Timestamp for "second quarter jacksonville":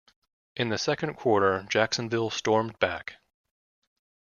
0.79-2.31